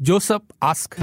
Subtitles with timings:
[0.00, 0.94] Joseph ask.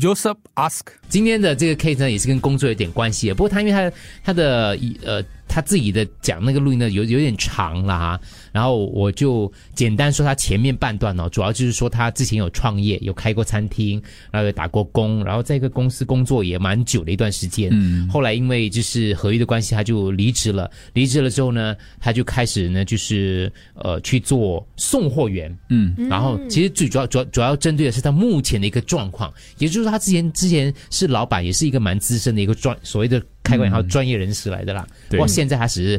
[0.00, 0.88] Joseph ask.
[1.08, 3.32] 今天的这个 case 呢，也是跟工作有点关系。
[3.32, 3.92] 不过他因为他
[4.24, 8.20] 他的呃他自己的讲那个录音呢有有点长了哈，
[8.52, 14.00] 然后我就简单说他前面半段哦，主要就是说他之前有创业，有开过餐厅，
[14.30, 17.70] 然后有打过工，然后在一个公司工作也蛮久的一段时间。
[17.72, 20.70] 嗯，后来因为就是合约的关系，他就离职了。
[20.92, 25.56] 离职了之后呢，他就开始呢就是呃去做送货员。
[25.70, 34.86] 嗯，然后其实最主要主要主要针对的是他目前的一个状况，也就是说他之前之前是老板，也是一个蛮资深的一个专所谓的开关以后专业人士来的啦。
[35.08, 35.98] 对哇，现在他只是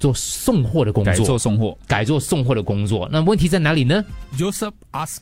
[0.00, 3.08] 做送货的工作，改做送货，改做送货的工作。
[3.12, 4.04] 那问题在哪里呢
[4.36, 5.20] ？Joseph ask.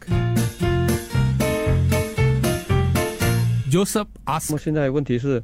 [3.70, 4.52] Joseph 那 ask.
[4.52, 5.42] 么现在问题是，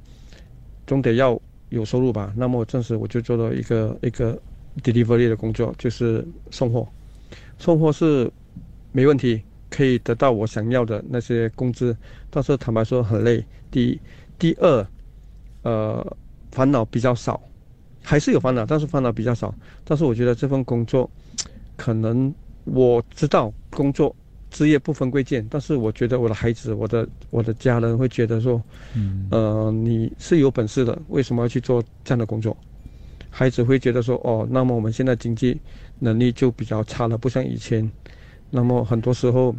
[0.86, 2.32] 总得要有收入吧？
[2.34, 4.40] 那么暂时我就做了一个一个
[4.82, 6.88] delivery 的工作，就是送货。
[7.58, 8.32] 送货是
[8.90, 11.94] 没问题，可以得到我想要的那些工资，
[12.30, 13.44] 但是坦白说很累。
[13.70, 14.00] 第一，
[14.38, 14.86] 第二，
[15.66, 16.16] 呃，
[16.52, 17.40] 烦恼比较少，
[18.00, 19.52] 还是有烦恼，但是烦恼比较少。
[19.84, 21.10] 但是我觉得这份工作，
[21.76, 24.14] 可能我知道工作
[24.48, 28.62] 职业不分贵贱，但是我觉得我的孩子、我的我的家人会觉得说，
[28.94, 32.56] 嗯，呃，你是有本事的，为什么要去做这样的工作？
[33.28, 35.60] 孩子会觉得说，哦，那么我们现在经济
[35.98, 37.90] 能力就比较差了，不像以前。
[38.50, 39.52] 那么很多时候，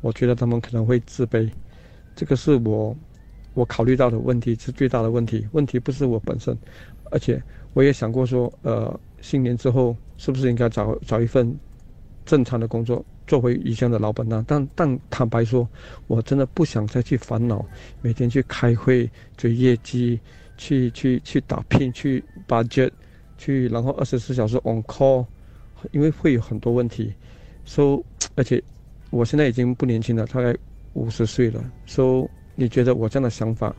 [0.00, 1.48] 我觉得他们可能会自卑，
[2.16, 2.96] 这个是我
[3.54, 5.46] 我考虑到的问题，是最大的问题。
[5.52, 6.56] 问题不是我本身，
[7.10, 11.54] 而且我也想过说，呃，新年之后是不是应该找找一份
[12.26, 14.44] 正常的工作，做回以前的老本呢？
[14.46, 15.68] 但但坦白说，
[16.06, 17.64] 我真的不想再去烦恼，
[18.00, 20.18] 每天去开会追业绩，
[20.56, 22.90] 去去去打拼，去 budget，
[23.38, 25.24] 去然后二十四小时 on call，
[25.92, 27.12] 因为会有很多问题。
[27.64, 28.02] so
[28.34, 28.62] 而且
[29.10, 30.56] 我现在已经不年轻了，大概
[30.94, 31.64] 五十岁了。
[31.86, 33.74] so 你觉得我这样的想法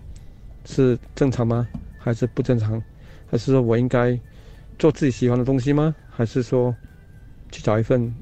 [0.66, 1.68] 是正常吗？
[1.98, 2.82] 还是不正常？
[3.30, 4.20] 还是说我应该
[4.77, 5.95] 做自己喜欢的东西吗？
[6.10, 6.76] 还是说
[7.52, 8.14] 去找一份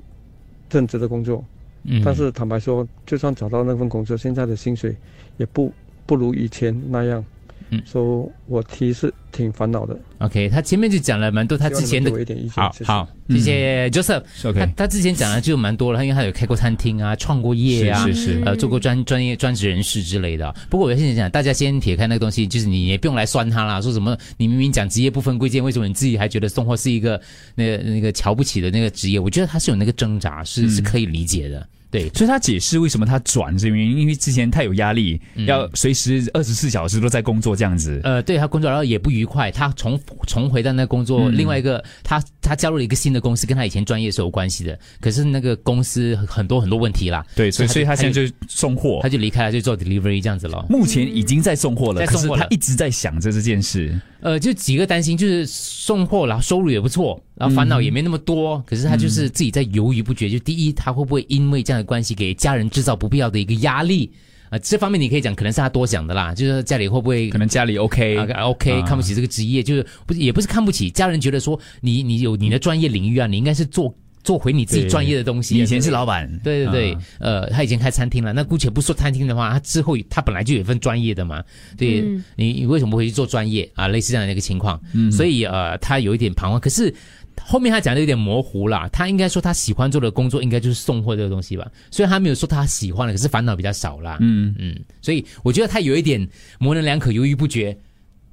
[0.70, 1.44] 正职的工作？
[1.84, 4.96] 嗯但是坦白说，就算找到那份工作，现在的薪水
[5.38, 5.74] 也不
[6.06, 7.24] 不如以前那样。
[7.70, 9.98] 嗯所以我其实挺烦恼的。
[10.20, 12.12] OK，他前面就讲了蛮多他之前的
[12.50, 14.24] 好好，谢谢 Joseph。
[14.44, 20.54] OK 他他之前讲的就蛮多了，因为他有开过餐厅啊，创过业啊，是是是呃，做过专专业专职人士之类的。
[20.70, 27.20] 不过我现在讲，大家先撇开那个东西，就是你也不用来酸他啦，说什么你明明讲职业不分贵贱，为什么你自己还觉得送货是一个
[27.56, 29.20] 那个那个瞧不起的那个职业？
[29.20, 31.68] 我觉得他是有那个挣扎，是是可以理解的。
[31.94, 38.02] 对，所以他解释为什么他转是因为，因为之前太有压力，要随时二十四小时都在工作这样子。
[38.04, 50.66] 呃，对他工作然后也不愉快，他重重回到那工作，嗯另外一个他他加入了一个新的公司，跟他以前专业是有关系的，可是那个公司很多很多问题啦，对，所以所以他现在就就送货他，就离开了，就做 delivery 这样子了。
[50.68, 53.94] 目前已经在送货了，可是他一直在想着这件事。
[54.22, 60.30] 呃，就几个担心，就是送货，然后收入也不错，然后烦恼也没那么多，可是他就是自己在犹豫不决。
[60.30, 64.10] 就第一，他会不会因为这样的关系给家人制造不必要的一个压力？
[64.50, 73.92] 啊、这方面你可以讲，可能是他多想的啦，就是家里会不会可能家里 OK，、啊，OK，、啊看不起这个职业，就是不是也不是看不起，家人觉得说你你有你的专业领域啊，你应该是做
[74.24, 75.58] 做回你自己专业的东西。
[75.58, 81.44] 以前是老板，对对对，啊呃，他以前开餐厅了，那姑且不说餐厅的话，他之后他本来就有一份专业的嘛，
[81.76, 83.88] 对、嗯你你为什么不回去做专业啊？
[83.88, 86.94] 类似这样的一个情况，嗯所以呃，他有一点彷徨，可是。
[87.42, 94.18] 后面他讲的有点模糊啦，他应该说他喜欢做的工作应该就是送货这个东西吧，虽然他没有说他喜欢了，可是烦恼比较少啦。
[94.22, 96.28] 嗯，嗯，所以我觉得他有一点
[96.60, 97.78] 模棱两可、犹豫不决，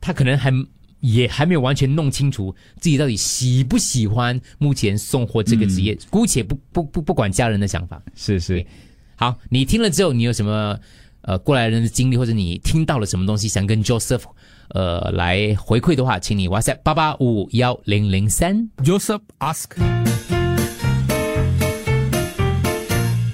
[0.01, 0.53] 他可能还
[1.01, 5.97] 也还没有完全弄清楚自己到底喜不喜欢目前送货这个职业。
[6.11, 8.03] 姑且不不不不管家人的想法。
[8.15, 8.65] 是是。
[9.17, 10.79] 好，你听了之后，你有什么
[11.23, 14.23] 呃过来人的经历，或者你听到了什么东西想跟 Joseph
[14.71, 18.71] 呃来回馈的话，请你 WhatsApp 八八五幺零零三。
[18.85, 20.00] Joseph ask.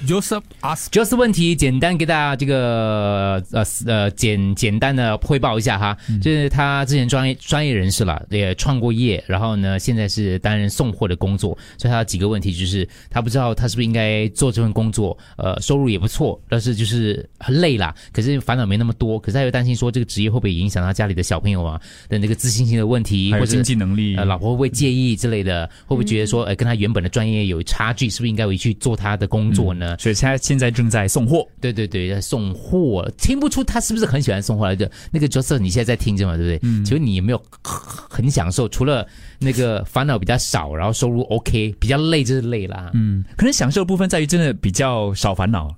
[0.07, 0.87] Joseph ask.
[0.89, 25.67] Joseph 问题简单给大家这个呃呃简简单的汇报一下哈，就是他之前专业专业人士了，也创过业，然后呢现在是担任送货的工作，所以他有几个问题就是他不知道他是不是应该做这份工作，呃收入也不错，但是就是很累啦，可是烦恼没那么多，可是他又担心说这个职业会不会影响他家里的小朋友啊的那个自信心的问题，或者还有经济能力，呃，老婆会不会介意之类的？
[25.85, 29.96] 会不会觉得说，呃，跟他原本的专业有差距，是不是应该回去做他的工作呢？
[29.97, 31.47] 所以他现在正在送货。
[31.59, 34.89] 对对对，在送货，听不出他是不是很喜欢送货来着。
[35.11, 36.69] 那个角色你现在在听着嘛，对不对？
[36.69, 36.85] 嗯。
[36.85, 37.41] 其实你有没有
[37.71, 38.67] 很享受？
[38.69, 39.05] 除了
[39.39, 42.91] 那个烦恼比较少，然后收入 OK，比较累就是累啦。
[42.93, 45.75] 嗯，可能享受的部分在于真的比较少烦恼，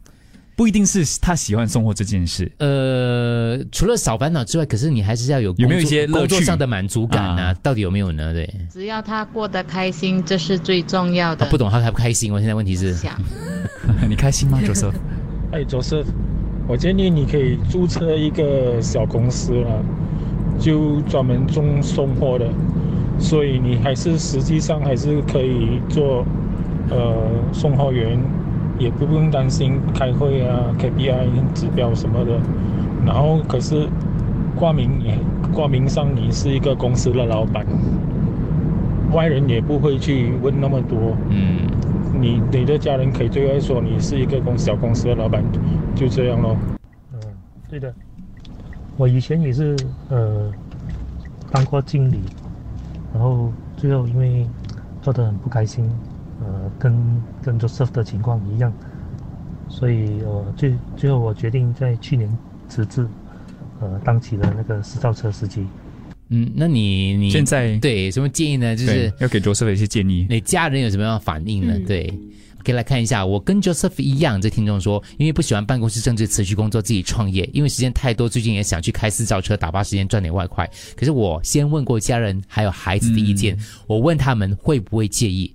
[0.60, 2.52] 不一定是他喜欢送货这件事。
[2.58, 8.34] 呃，除了少烦恼之外，可是你还是要有有没有一些乐趣工作上的满足感呢、啊到底有没有呢？
[8.34, 11.46] 对，只要他过得开心，这是最重要的。
[11.46, 12.34] 啊不懂他开不开心？
[12.34, 12.94] 我现在问题是，
[14.10, 14.92] 你开心吗，Joseph？
[15.54, 16.04] 哎，卓师，
[16.68, 19.82] 我建议你可以注册一个小公司了，
[20.60, 22.46] 就专门送送货的，
[23.18, 26.26] 所以你还是实际上还是可以做
[26.90, 28.20] 呃送货员，
[28.80, 32.40] 也不用担心开会啊、KPI 指标什么的。
[33.06, 33.88] 然后可是
[34.56, 35.18] 挂名也
[35.54, 37.66] 挂名上你是一个公司的老板，
[39.14, 41.16] 外人也不会去问那么多。
[41.30, 41.60] 嗯，
[42.20, 45.44] 你你的家人可以对外说你是一个公小公司的老板，
[45.96, 46.58] 就这样咯。
[47.14, 47.20] 嗯，
[47.70, 47.94] 对的，
[48.98, 49.76] 我以前也是
[50.10, 50.52] 呃
[51.52, 52.22] 当过经理，
[53.14, 54.46] 然后最后因为
[55.02, 55.90] 做得很不开心，
[56.42, 58.74] 呃，跟跟 Joseph 的情况一样，
[59.68, 62.30] 所以呃最最后我决定在去年
[62.68, 63.08] 辞职，
[63.80, 65.66] 呃，当起了那个私造车司机。
[66.30, 68.76] 嗯，那你你现在对什么建议呢？
[68.76, 70.28] 就是要给 Joseph 一些建议。
[70.30, 71.74] 你家人有什么样的反应呢？
[71.76, 72.14] 嗯对，
[72.64, 73.26] 可以来看一下。
[73.26, 80.70] 我跟 Joseph 一样，这听众说，因为不喜欢办公室政治，辞去工作自己创业，因为时间太多，最近也想去开私造车打发时间，赚点外快。
[80.96, 83.58] 可是我先问过家人还有孩子的意见，
[83.88, 85.52] 我问他们会不会介意。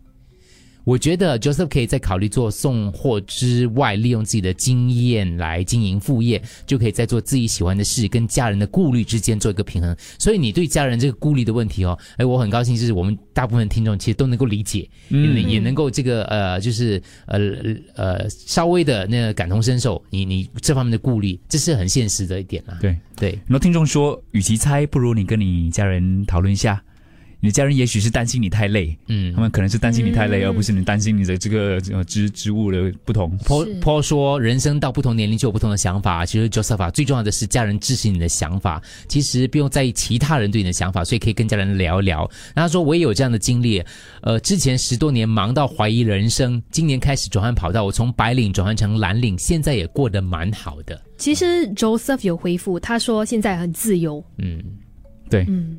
[0.84, 9.96] 我觉得 Joseph 可以在考虑做送货之外，利用自己的经验来经营副业，就可以在做自己喜欢的事跟家人的顾虑之间做一个平衡。
[10.19, 17.40] 所以你对家人这个顾虑的问题哦，哎，我很高兴，就是我们大部分听众其实都能够理解，也能也能够这个呃，就是呃
[17.94, 22.76] 呃稍微的那个感同身受，你你这方面的顾虑，这是很现实的一点啦。
[22.81, 26.82] 对，对，很多听众说，与其猜，不如你跟你家人讨论一下。
[27.44, 29.41] 你的家人也许是担心你太累，嗯他。
[29.43, 33.37] 们可能是担心你太累，嗯而不是你担心你的这个呃职职务的不同。
[33.44, 36.25] 坡是坡说，人生到不同年龄就有不同的想法。
[36.25, 42.20] 其实 Joseph 啊最重要的是家人支持你的想法，其实不用在意其他人对你的想法，所以可以跟家人聊一聊。
[42.55, 43.85] 然后他说，我也有这样的经历，
[44.23, 50.99] 呃，之前十多年忙到怀疑人生，今年开始转换跑道，我从白领转换成蓝领，现在也过得蛮好的。
[51.19, 54.25] 其实 Joseph 有回复，他说现在很自由。
[54.38, 54.64] 嗯，
[55.29, 55.79] 对，嗯，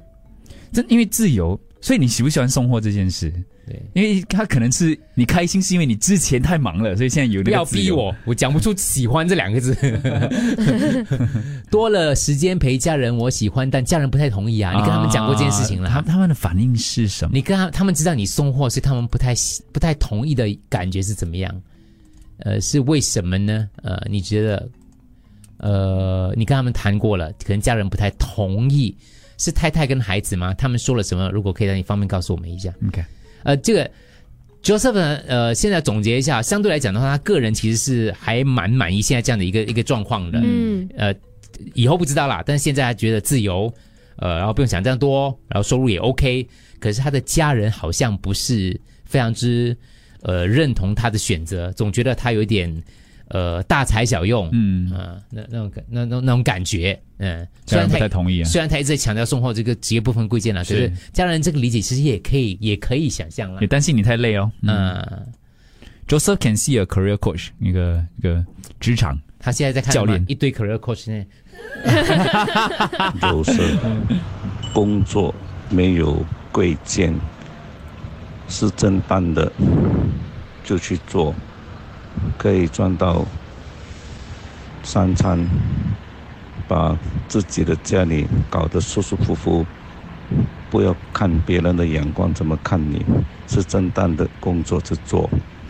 [0.72, 3.32] 这因为自由，所以你喜不喜欢送货这件事？
[3.66, 3.82] 对。
[3.94, 7.50] 因为他可能是你开心，是因为你之前太忙了，所以现在有那不。
[7.52, 9.76] 要逼我，我讲不出喜欢这两个字。
[11.72, 14.72] 多 了时间陪家人，我喜欢，但家人不太同意啊。
[14.74, 15.90] 你跟他们讲过这件事情了？
[15.90, 17.32] 啊他他们的反应是什么？
[17.34, 19.34] 你跟他他们知道你送货，所以他们不太
[19.72, 21.62] 不太同意的感觉是怎么样？
[22.40, 23.70] 呃，是为什么呢？
[23.82, 24.70] 呃，你觉得，
[25.58, 28.94] 呃，你跟他们谈过了，可能家人不太同意，
[29.38, 30.54] 是太太跟孩子吗？
[30.54, 31.30] 他们说了什么？
[31.30, 32.74] 如果可以，让你方便告诉我们一下。
[32.88, 33.04] OK，
[33.44, 33.90] 呃，这个
[34.64, 40.40] Joseph 呢，呃，现在总结一下，相对来讲的话，他个人其实是还蛮满意现在这样的一个一个状况的。
[40.44, 41.14] 嗯，呃，
[41.74, 43.72] 以后不知道啦，但是现在他觉得自由，
[44.18, 46.48] 呃，然后不用想这样多，然后收入也 OK。
[46.80, 49.76] 可是他的家人好像不是非常之
[50.22, 52.72] 呃认同他的选择，总觉得他有一点
[53.30, 58.46] 呃大材小用，嗯，啊、那那种感那那那种感觉，嗯，虽然不太同意啊。
[58.46, 60.94] 虽然他一直在强调送货这个职业部分贵贱了，可是是。
[61.12, 64.52] 家人这个理解其实也可以也可以想象了也，担心你太累哦。
[64.62, 64.70] 嗯。
[64.72, 65.26] 嗯。
[66.08, 68.46] ，Joseph can see a career coach，一个一个
[68.80, 70.24] 职场他现在在看教练。
[70.28, 71.26] 一堆 career coach 呢，
[73.22, 73.76] 就是
[74.74, 75.34] 工作
[75.70, 77.14] 没有贵贱，
[78.48, 79.52] 是正当的
[80.64, 81.34] 就去做，
[82.38, 83.26] 可以赚到
[84.84, 85.48] 三餐，
[86.68, 89.66] 把自己的家里搞得舒舒服服，
[90.70, 93.04] 不要看别人的眼光怎么看你，
[93.48, 95.30] 是正当的工作去做。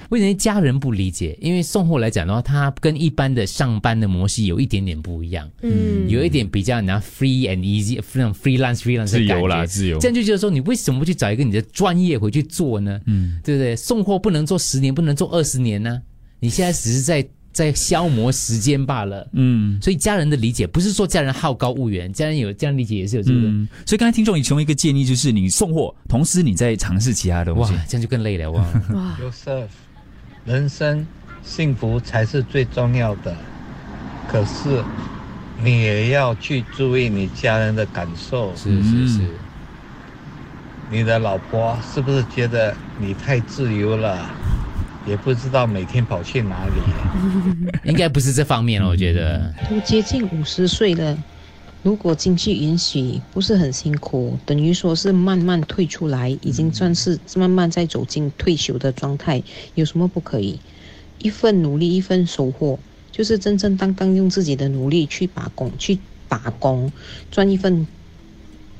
[0.10, 1.36] 为什么家人不理解？
[1.42, 10.08] 因为送货来讲的话，它跟一般的上班的模式有一点点不一样，嗯有一点比较拿 free and easy 那种 freelance freelance 自由啦，自由这。
[10.08, 13.02] 样就觉得说，你为什么不去找一个你的专业回去做呢？
[13.08, 13.76] 嗯，对不对？
[13.76, 16.00] 送货不能做十年，不能做二十年呢、
[16.40, 19.28] 你现在只是在在消磨时间罢了。
[19.34, 23.40] 嗯所以家人的理解不是说家人好高骛远，家人有这样理解也是有这个。
[23.40, 28.62] 嗯，所以刚才听众你其中一个建议就是你送货，同时你在尝试其他东哇西。，这样就更累了哇！
[28.94, 29.68] 哇，Joseph，
[30.46, 31.06] 人生
[31.44, 33.36] 幸福才是最重要的，
[34.28, 34.84] 可是
[35.64, 38.54] 你也要去注意你家人的感受。
[38.56, 39.20] 是是是，
[40.92, 44.30] 你的老婆是不是觉得你太自由了？
[45.08, 46.72] 也不知道每天跑去哪里。
[47.90, 49.54] 应该不是这方面了，我觉得。
[49.70, 51.18] 都接近五十岁了，
[51.84, 59.42] 如果经济允许，不是很辛苦，等于说是慢慢退出来，已经算是慢慢在走进退休的状态，
[59.76, 60.60] 有什么不可以？
[61.20, 62.78] 一份努力，一份收获，
[63.12, 65.98] 就是真正当当用自己的努力去打工，去
[66.28, 66.92] 打工，
[67.32, 67.88] 赚一份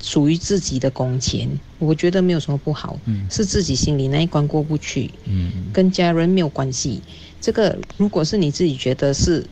[0.06, 2.96] 属于自己的工钱，我觉得没有什么不好，
[3.28, 7.02] 是自己心里那一关过不去，嗯，跟家人没有关系。
[7.40, 9.44] 这个如果是你自己觉得是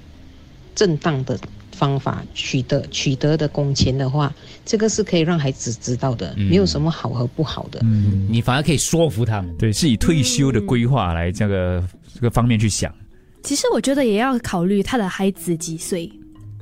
[0.76, 1.36] 正当的
[1.72, 4.32] 方法取得取得的工钱的话，
[4.64, 7.80] 这个是可以让孩子知道的，没有什么好和不好的。
[7.82, 9.52] 嗯，你反而可以说服他们。
[9.58, 11.84] 对，是以退休的规划来这个
[12.14, 12.94] 这个方面去想。
[13.42, 16.08] 其实我觉得也要考虑他的孩子几岁。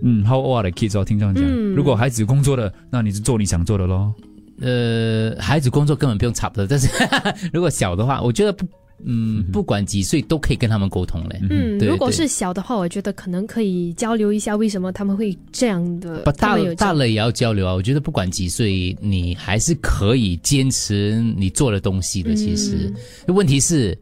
[0.02, 0.98] 嗯，How old are the kids？
[0.98, 4.12] 哦，听这样讲，嗯如果孩子工作的，那你就做你想做的咯。
[4.60, 6.88] 呃，孩子工作根本不用差不多，但是
[7.52, 8.64] 如果小的话，我觉得不，
[9.04, 11.38] 嗯，不管几岁都可以跟他们沟通嘞。
[11.42, 16.18] 嗯，对对如果是小的话，我觉得可能可以交流一下为什么他们会这样的。
[16.24, 17.72] 不大他们有这样大了也要交流啊！
[17.74, 22.34] 我觉得不管几岁，你还是可以坚持你做的东西的。
[22.34, 22.92] 其实，
[23.28, 23.98] 问题是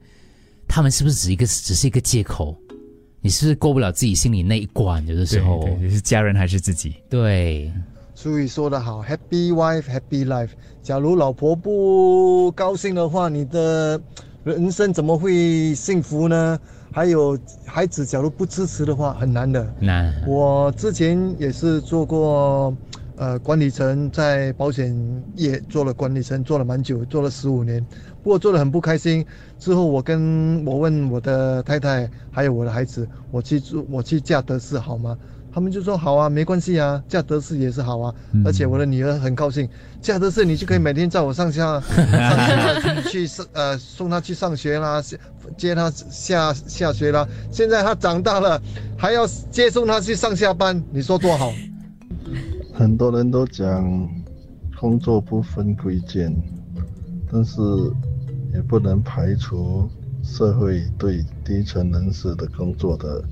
[0.69, 2.55] 他们是不是只一个只是一个借口？
[3.23, 5.07] 你是不是过不了自己心里那一关？
[5.07, 6.97] 有的时候，对对是家人还是自己？
[7.09, 7.71] 对，
[8.15, 10.51] 俗语说得好，Happy wife, happy life。
[10.83, 14.01] 假如老婆不高兴的话，你的
[14.43, 16.59] 人生怎么会幸福呢？
[16.93, 19.75] 还有孩子，假如不支持的话，很难的。
[19.79, 20.13] 难。
[20.27, 22.75] 我之前也是做过，
[23.17, 24.97] 呃，管理层，在保险
[25.37, 27.85] 业做了管理层，做了蛮久，做了十五年。
[28.23, 29.25] 不过做的很不开心。
[29.59, 35.17] 之后我跟我问我的太太，还有我的孩子，我去做，我去嫁德士好吗？
[35.53, 38.15] 他们就说好啊，没关系啊，嫁德士也是好啊。
[38.45, 39.69] 而且我的女儿很高兴，
[40.01, 45.03] 嫁德士你就可以每天载我上下上下去上呃送她去上学啦，
[45.57, 47.27] 接她下下学啦。
[47.51, 48.63] 现在她长大了，
[48.97, 51.53] 还要接送她去上下班，你说多好？
[52.73, 54.09] 很多人都讲
[54.79, 56.33] 工作不分贵贱，
[57.31, 57.61] 但是
[58.55, 59.89] 也不能排除
[60.23, 63.23] 社会对低层人士的工作的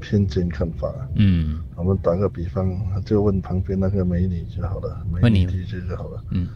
[0.00, 0.92] 偏见看法。
[1.14, 2.70] 嗯，我们打个比方，
[3.04, 6.22] 就问旁边那个美女就好了，美问你女提就就好了。
[6.30, 6.48] 嗯，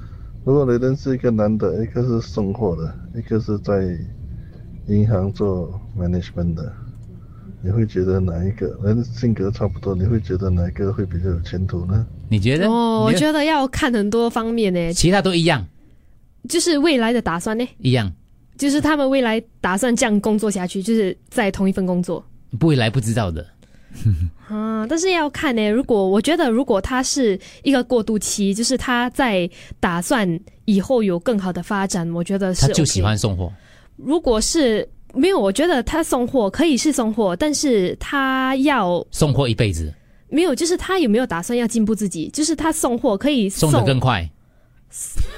[0.44, 3.96] 如果你认识一个男的，一个是送货的，一个是在
[4.86, 6.72] 银行做 management 的，
[7.62, 9.94] 你会觉得哪一个人性格差不多？
[9.94, 12.06] 你会觉得哪一个会比较有前途呢？
[12.28, 12.66] 你觉得？
[12.68, 15.66] 哦，我觉得要看很多方面呢，其他都一样，
[16.48, 18.10] 就是未来的打算呢，一样，
[18.56, 22.24] 就是他们未来打算这样工作下去，就是在同一份工作。
[22.60, 23.46] 未来不知道的。
[24.48, 25.68] 啊，但是要看呢。
[25.68, 33.18] 如果我觉得，如果他是一个过渡期，就是他在打算以后有更好的发展，我觉得是、他就喜欢。
[33.18, 33.52] 送货，
[33.96, 39.92] 如果是没有，我觉得他送货可以是送货，但是他要送货一辈子，
[40.28, 42.28] 没有，就是他有没有打算要进步自己？
[42.32, 44.28] 就是他送货可以送的更快，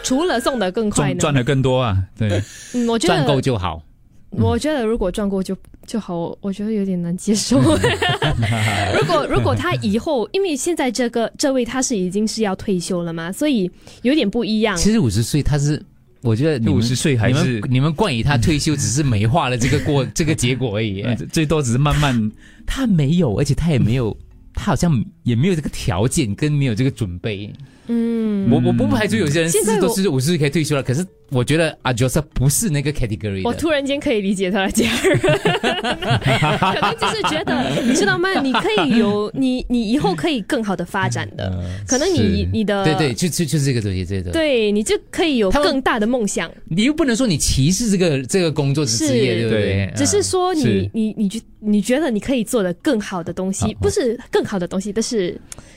[0.03, 2.43] 除了送的更快呢，赚赚的更多啊，对，
[2.75, 3.83] 嗯，我觉得赚够就好。
[4.31, 5.55] 我觉得如果赚够就
[5.87, 7.61] 就好，我觉得有点难接受。
[8.99, 14.75] 如果如果他以后，因为现在这个这位他是已经是要退休了嘛，所以有点不一样。
[14.75, 15.85] 其实五十岁他是，
[16.23, 21.03] 我觉得五十岁还是你们你们冠以他退休，只是美化了这个过 这个结果而已。
[21.03, 22.33] 呃最多只是慢慢
[22.67, 24.17] 他没有，而且他也没有，
[24.55, 24.91] 他好像
[25.23, 27.53] 也没有这个条件，跟没有这个准备。
[27.89, 33.43] 嗯，我我不排除有些人现在都是五十岁可以退休了，可是我觉得阿 Joseph 不是那个 category。
[33.45, 38.41] 我突然间可以理解他的家人， 可能就是觉得，你知道吗？
[38.41, 41.53] 你可以有 你，你以后可以更好的发展的，
[41.89, 44.31] 可能你你的对对，就就就是这个东西，这个。
[44.31, 46.49] 对你就可以有更大的梦想。
[46.69, 49.93] 你又不能说你歧视这个这个工作之职业，对不对？
[49.97, 55.12] 只是说你你你觉你觉得你可以做的更好的东西，不是更好的东西，但是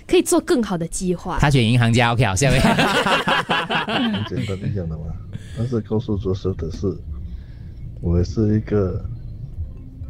[0.08, 1.38] 可以做更好的计划。
[1.40, 2.62] 他选银行家，OK，好，下面。
[2.62, 5.06] 很简单一样的嘛。
[5.58, 6.88] 但是告诉着手的是，
[8.02, 9.04] 我也是一个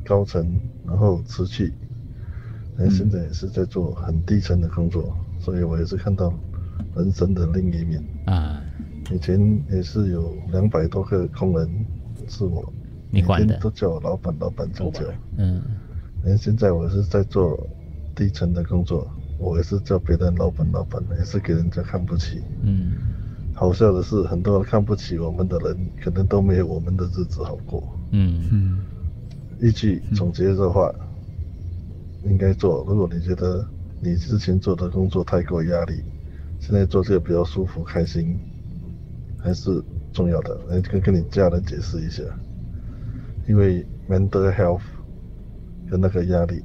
[0.03, 1.71] 高层，然后辞去，
[2.79, 6.33] 哎，现在也是在做很低层的工作，所以我也是看到
[6.95, 8.61] 人生的另一面啊。
[9.13, 9.39] 以前
[9.69, 11.69] 也是有两百多个工人
[12.27, 12.73] 是我，
[13.11, 15.01] 你管的都叫我老板，老板这样叫。
[15.37, 15.61] 嗯，
[16.25, 17.55] 哎，现在我是在做
[18.15, 19.07] 低层的工作，
[19.37, 22.41] 我也是叫别人老板，老板也是给人家看不起。
[22.63, 22.93] 嗯，
[23.53, 27.83] 好笑的是，很多人看不起我们的人，可能都没有我们的日子好过。
[28.11, 28.79] 嗯嗯，
[29.59, 30.89] 一句总结的话，
[32.23, 32.85] 应该做。
[32.87, 33.67] 如果你觉得
[34.01, 36.01] 你之前做的工作太过压力，
[36.59, 38.39] 现在做这个比较舒服、开心，
[39.37, 40.57] 还是重要的。
[40.69, 42.23] 来跟跟你家人解释一下，
[43.47, 44.81] 因为 mental health
[45.89, 46.63] 跟那个压力，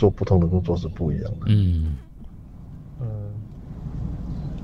[0.00, 1.40] 做不同的工作是不一样的。
[1.48, 1.94] 嗯，
[3.02, 3.06] 嗯，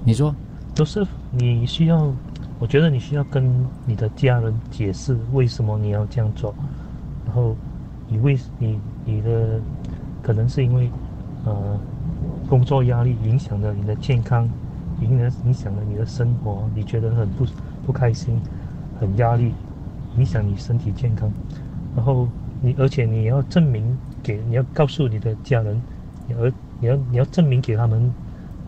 [0.03, 0.35] 你说，
[0.75, 2.11] 都是你需要，
[2.59, 3.45] 我觉得你需要跟
[3.85, 6.55] 你的家人解释为什么你要这样做，
[7.27, 7.55] 然后
[8.09, 9.61] 你为你你的
[10.23, 10.91] 可能是因为
[11.45, 11.79] 呃
[12.49, 14.49] 工作压力影响了你的健康，
[15.03, 17.45] 影响影响了你的生活，你觉得很不
[17.85, 18.41] 不开心，
[18.99, 19.53] 很压力，
[20.17, 21.31] 影响你身体健康，
[21.95, 22.27] 然后
[22.63, 23.85] 你而且你要证明
[24.27, 25.81] 给你要告诉你的家人，
[26.27, 28.13] 你而你要你要证明给他们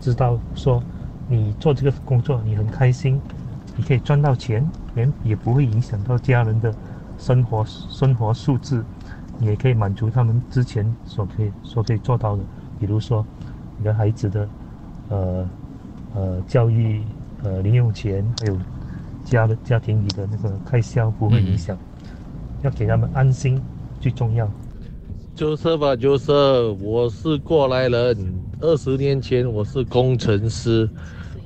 [0.00, 0.80] 知道说
[1.28, 3.20] 你做这个工作你很开心，
[3.76, 6.72] 你可以赚到钱，连也不会影响到家人的
[7.18, 8.84] 生活生活素质，
[9.40, 12.42] 也可以满足他们之前所可以所可以做到的，
[12.78, 13.26] 比如说
[13.76, 14.48] 你的孩子的
[15.08, 15.48] 呃
[16.14, 17.02] 呃教育
[17.42, 18.56] 呃零用钱，还有
[19.24, 21.76] 家的家庭里的那个开销不会影响，
[22.62, 23.60] 要给他们安心
[24.00, 24.48] 最重要。
[25.38, 26.32] 就是吧，就是，
[26.82, 28.34] 我是过来人。
[28.60, 30.90] 二十年前我是工程师，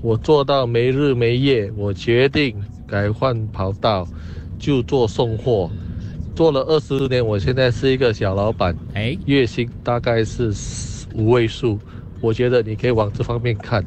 [0.01, 2.57] 我做到没日没夜，我决定
[2.89, 4.09] 改换跑道，
[4.59, 5.71] 就做送货。
[6.35, 10.55] 做了二十年，我现在是一个小老板，哎，月薪大概是
[11.15, 11.79] 五位数。
[12.23, 13.85] 我觉得你可以往这方面看。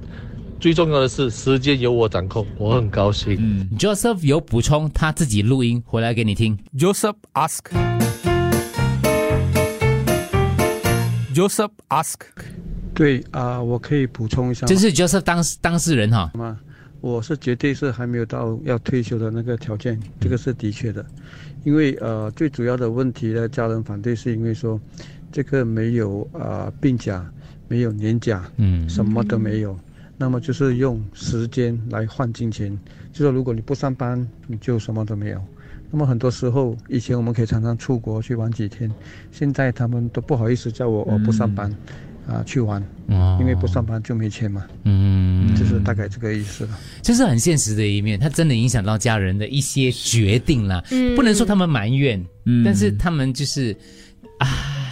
[0.60, 3.38] 最重要的是，时间由我掌控，我很高兴。
[3.40, 6.56] 嗯，Joseph 有补充，他自己录音回来给你听。
[6.78, 7.72] Joseph ask.
[11.36, 12.22] Joseph ask.
[12.94, 14.68] 对啊、我可以补充一下吗。
[14.70, 16.32] 这是 Joseph 当当事人哈。
[16.34, 16.58] 吗？
[17.02, 21.06] 我是绝对是还没有到要退休的那个条件，这个是的确的，
[21.66, 24.80] 因为呃最主要的问题呢，家人反对是因为说
[25.30, 27.30] 这个没有呃病假，
[27.68, 29.78] 没有年假，嗯什么都没有，
[30.18, 32.80] 那么就是用时间来换金钱，
[33.12, 35.44] 就说如果你不上班，你就什么都没有。
[35.96, 38.92] 那么很多时候，以前我们可以常常出国去玩几天，
[39.32, 41.74] 现在他们都不好意思叫我我不上班，
[42.28, 46.78] 啊、去玩，哦因为不上班就没钱嘛，嗯，就是大概这个意思了。
[47.02, 50.84] 这是很现实的一面，它真的影响到家人的一些决定啦。
[50.92, 51.16] 嗯。
[51.16, 52.62] 不能说他们埋怨，嗯。
[52.66, 53.74] 但是他们就是
[54.40, 54.92] 啊，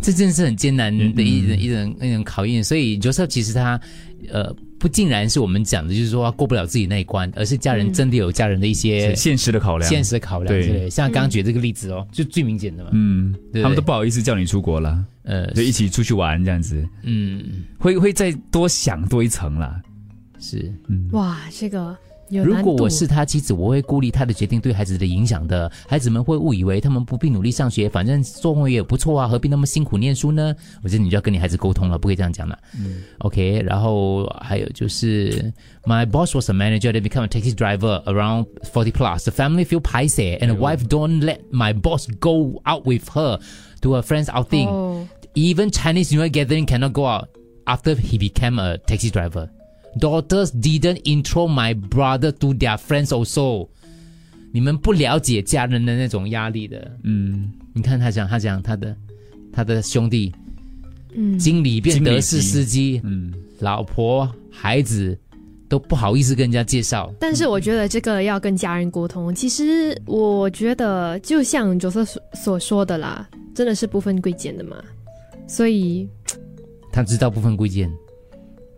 [0.00, 2.64] 这真的是很艰难的一种、一人一种考验。
[2.64, 3.78] 所以 Joseph 其实他
[4.30, 4.50] 呃
[4.82, 7.92] 不竟然是我们讲的，就是说他过不了自己那一关，而是家人嗯。
[7.92, 9.88] 真的有家人的一些是现实的考量。
[9.88, 10.60] 现实的考量对。
[10.60, 10.90] 之类。
[10.90, 12.90] 像刚刚举这个例子哦，就最明显的嘛。
[12.92, 13.62] 嗯，对。
[13.62, 19.80] 他们都不好意思叫你出国了，呃，就一起出去玩这样子，嗯，会会再多想多一层啦。
[20.40, 21.96] 是，嗯，哇，这个有
[22.40, 25.70] 如果我是他妻子，我会顾虑他的决定对孩子的影响的。
[25.86, 30.54] 孩子们会误以为他们不必努力上学，反正做工也不错啊，何必那么辛苦念书呢？
[30.82, 32.58] 我觉得你就要跟你孩子沟通了，不可以这样讲了。
[32.78, 35.52] 嗯 OK，然后还有就是
[35.84, 39.24] ，My boss was a manager that become a taxi driver around forty plus.
[39.24, 43.38] The family feel paiseh, and the wife don't let my boss go out with her
[43.82, 44.68] to a friend's outing.
[44.68, 47.28] 哦 Even Chinese New Year gathering cannot go out
[47.64, 49.48] after he became a taxi driver.
[49.98, 53.68] Daughters didn't intro my brother to their friends also.
[54.52, 56.90] 你们不了解家人的那种压力的。
[57.04, 58.96] 嗯，你看他讲，他讲他的
[59.52, 60.32] 他的兄弟，
[61.14, 65.18] 嗯经理变德式司机，嗯，老婆孩子
[65.68, 67.10] 都不好意思跟人家介绍。
[67.18, 69.34] 但是我觉得这个要跟家人沟通。
[69.34, 74.76] 其实我觉得就像角色所所说的啦，真的是不分贵贱的嘛。
[75.46, 76.08] 所以
[76.92, 77.90] 他知道不分贵贱，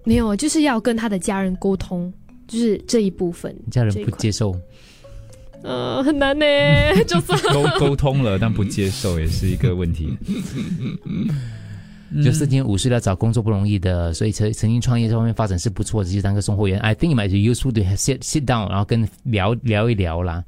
[0.04, 2.12] 没有，就是要跟他的家人沟通，
[2.46, 3.54] 就是这一部分。
[3.70, 4.54] 家人不接受。
[5.62, 6.44] 呃，很难呢，
[7.08, 10.14] 就是沟沟通了，但不接受也是一个问题。
[12.22, 16.78] 就是今天五十了，找工作不容易的，所以曾曾经创业这方面发展是不错的，就是当个送货员。
[16.80, 20.44] I think it might be useful to sit sit down，然后跟聊聊一聊啦。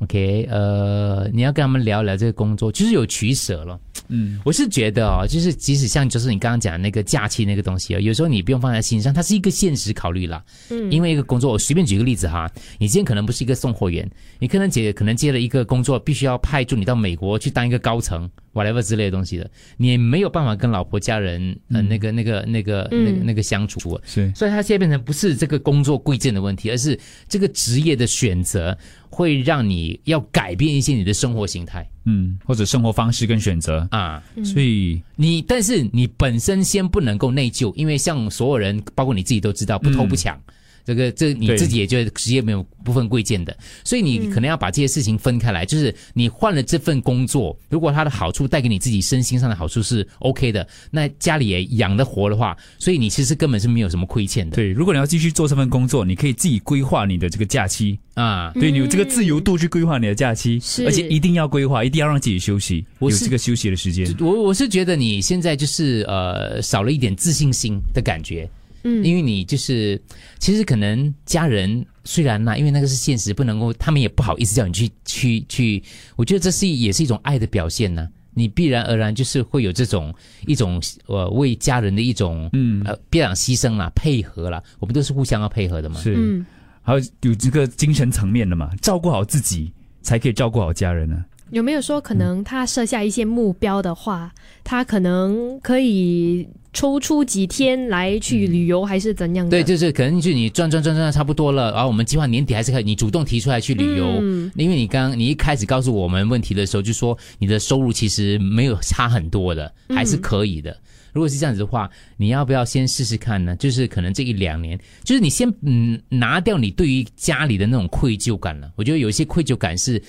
[0.00, 3.78] OK，呃，你要跟他们聊聊这个工作，就是有取舍了。
[4.10, 10.42] 嗯，我是觉得哦，就是即使像就是你刚刚讲那个假期那个东西哦，有时候你不用放在心上，它是一个现实考虑啦。
[10.70, 14.08] 嗯因为一个工作，我随便举个例子哈，你今天可能不是一个送货员，
[14.38, 24.00] 你可能接可能接了一个工作，必须要派驻你到美国去当一个高层，whatever 之类的东西的，你没有办法跟老婆家人呃那个那个那个那个嗯那个相处
[24.34, 28.76] 所以他现在变成不是这个工作贵贱的问题，而是这个职业的选择
[29.10, 31.88] 会让你要改变一些你的生活形态。
[32.04, 34.22] 嗯，或者生活方式跟选择，啊。
[34.42, 40.40] 所以你但是你本身先不能够内疚，因为像所有人，包括你自己都知道，不偷不抢。
[40.88, 45.66] 这个这你自己也觉得职业没有部分贵贱的，所以你可能要把这些事情分开来。
[45.66, 54.56] 就是你换了这份工作，如果它的好处带给你自己身心上的好处是 OK 的，那家里也养得活的话，所以你其实根本是没有什么亏欠的。
[54.56, 57.98] 对，如果你要继续做这份工作，你可以自己规划你的这个假期。
[58.14, 60.84] 啊，对你有这个自由度去规划你的假期，是。
[60.86, 64.12] 而且一定要规划，一定要让自己休息，有我有这个休息的时间。
[64.18, 68.48] 我我是觉得你现在就是呃少了一点自信心的感觉，
[68.88, 69.04] 嗯。
[69.04, 70.00] 因为你就是
[70.38, 75.82] 其实可能家人虽然呐、因为那个是现实，不能够，他们也不好意思叫你去去去，
[76.16, 80.14] 我觉得这是也是一种爱的表现呢、你必然而然就是会有这种
[80.46, 82.82] 一种呃为家人的一种嗯。
[82.84, 86.00] 呃别讲牺牲啦配合啦，我们都是互相要配合的嘛。
[86.00, 86.46] 是，嗯。
[86.82, 89.70] 还有有这个精神层面的嘛，照顾好自己
[90.00, 94.32] 才可以照顾好家人呢、有没有说可能他设下一些目标的话，
[94.62, 99.50] 他可能可以抽出几天来去旅游，还是怎样的？
[99.50, 110.76] 对，就是可能就你转转转转差不多了，然后我们计划年底还是可以，你主动提出来去旅游，嗯因为你刚你一开始告诉我们问题的时候，就说你的收入其实没有差很多的，嗯还是可以的。
[111.14, 113.56] 如果是这样子的话，你要不要先试试看呢？
[113.56, 118.70] 就是可能这一两年，就是你先嗯拿掉你对于家里的那种愧疚感了。
[118.76, 120.00] 我觉得有一些愧疚感是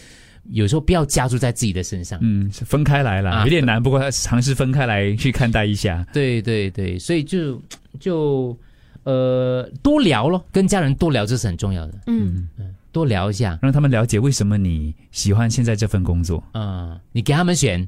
[0.52, 2.20] 有时候不要加注在自己的身上。
[2.22, 6.06] 嗯，是分开来了，啊有点难，不过尝试分开来去看待一下。
[6.14, 7.62] 对对对，所以就
[8.00, 8.58] 就
[9.04, 11.94] 呃多聊咯，跟家人多聊这是很重要的。
[12.08, 16.44] 嗯嗯多聊一下，让他们了解为什么你喜欢现在这份工作。
[16.54, 17.88] 嗯，你给他们选，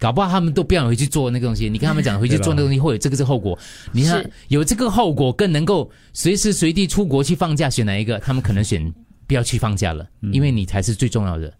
[0.00, 1.70] 搞不好他们都不想回去做那个东西。
[1.70, 3.56] 你跟他们讲回去 做那个东西会有这个这个后果，
[3.92, 8.18] 你看是有这个后果，更能够随时随地出国去放假，选哪一个？
[8.18, 8.92] 他们可能选
[9.28, 11.54] 不要去放假了，因为你才是最重要的。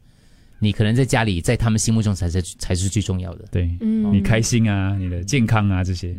[0.58, 3.44] 你可能在家里，在他们心目中才是才是最重要的。
[3.50, 6.14] 对，嗯你开心啊，你的健康啊这些。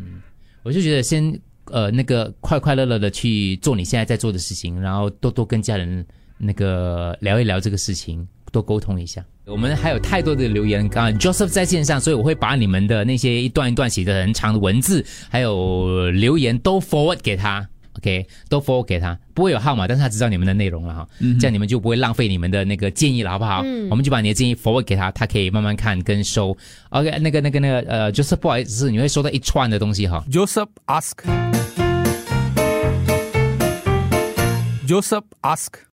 [0.64, 6.06] 我就觉得先呃那个快快乐乐的去做你现在在做的事情，然后多多跟家人
[6.38, 9.26] 那个聊一聊这个事情，多沟通一下。
[9.46, 17.68] 我们还有太多的留言，刚刚 Joseph 在线上，所以我会把你们的那些一段一段写的很长的文字，还有留言都 forward 给他。
[17.98, 23.62] OK，都 forward 给他，不会有号码，但是他知道你们的内容了哈，嗯这样你们就不会浪费你们的那个建议了，好不好？
[23.66, 26.56] 嗯我们就把你的建议 forward 给他，他可以慢慢看跟收。
[26.90, 30.24] OK，那个那个那个呃，Joseph 不好意思，你会收到一串的东西哈。
[30.32, 31.14] Joseph ask.
[34.88, 35.80] Joseph ask.